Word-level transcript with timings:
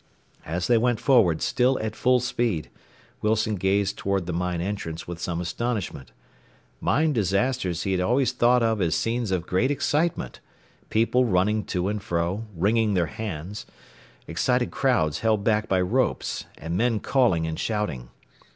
As 0.47 0.65
they 0.65 0.79
went 0.79 0.99
forward, 0.99 1.43
still 1.43 1.77
at 1.79 1.95
full 1.95 2.19
speed, 2.19 2.71
Wilson 3.21 3.53
gazed 3.53 3.97
toward 3.99 4.25
the 4.25 4.33
mine 4.33 4.59
entrance 4.59 5.07
with 5.07 5.19
some 5.19 5.39
astonishment. 5.39 6.11
Mine 6.79 7.13
disasters 7.13 7.83
he 7.83 7.91
had 7.91 8.01
always 8.01 8.31
thought 8.31 8.63
of 8.63 8.81
as 8.81 8.95
scenes 8.95 9.29
of 9.29 9.45
great 9.45 9.69
excitement 9.69 10.39
people 10.89 11.25
running 11.25 11.63
to 11.65 11.87
and 11.87 12.01
fro, 12.01 12.45
wringing 12.55 12.95
their 12.95 13.05
hands, 13.13 13.67
excited 14.25 14.71
crowds 14.71 15.19
held 15.19 15.43
back 15.43 15.69
by 15.69 15.79
ropes, 15.79 16.45
and 16.57 16.75
men 16.75 16.99
calling 16.99 17.45
and 17.45 17.59
shouting. 17.59 18.09